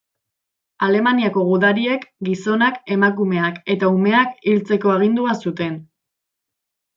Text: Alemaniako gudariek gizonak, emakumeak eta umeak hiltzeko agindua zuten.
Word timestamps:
Alemaniako 0.85 1.43
gudariek 1.49 2.07
gizonak, 2.29 2.79
emakumeak 2.95 3.61
eta 3.75 3.91
umeak 3.99 4.33
hiltzeko 4.51 4.95
agindua 4.97 5.37
zuten. 5.45 5.79